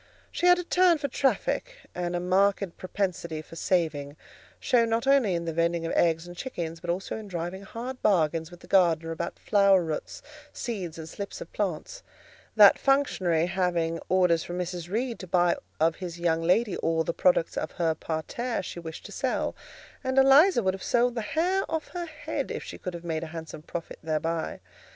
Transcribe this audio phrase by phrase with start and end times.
[0.31, 4.17] She had a turn for traffic, and a marked propensity for saving;
[4.59, 8.01] shown not only in the vending of eggs and chickens, but also in driving hard
[8.01, 12.01] bargains with the gardener about flower roots, seeds, and slips of plants;
[12.55, 14.89] that functionary having orders from Mrs.
[14.89, 19.05] Reed to buy of his young lady all the products of her parterre she wished
[19.05, 19.55] to sell:
[20.03, 23.23] and Eliza would have sold the hair off her head if she could have made
[23.23, 24.61] a handsome profit thereby.